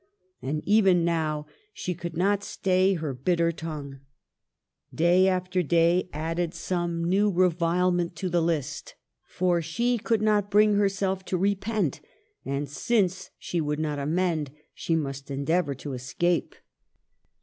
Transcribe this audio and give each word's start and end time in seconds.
And 0.41 0.63
even 0.65 1.05
now 1.05 1.45
she 1.73 1.93
could 1.93 2.17
not 2.17 2.43
stay 2.43 2.95
her 2.95 3.13
bitter 3.13 3.51
tongue. 3.51 3.99
Day 4.91 5.27
after 5.27 5.61
day 5.61 6.09
added 6.11 6.55
some 6.55 7.03
new 7.03 7.31
252 7.31 7.35
MARGARET 7.35 7.45
OF 7.45 7.53
ANGOUL^ME. 7.53 7.93
revilement 7.93 8.15
to 8.15 8.29
the 8.29 8.41
list. 8.41 8.95
For 9.23 9.61
she 9.61 9.99
could 9.99 10.23
not 10.23 10.49
bring 10.49 10.73
herself 10.73 11.23
to 11.25 11.37
repent; 11.37 12.01
and 12.43 12.67
since 12.67 13.29
she 13.37 13.61
would 13.61 13.77
not 13.77 13.99
amend, 13.99 14.49
she 14.73 14.95
must 14.95 15.29
endeavor 15.29 15.75
to 15.75 15.93
escape. 15.93 16.55